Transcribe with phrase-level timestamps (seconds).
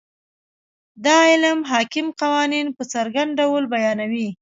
[1.05, 4.27] دا علم حاکم قوانین په څرګند ډول بیانوي.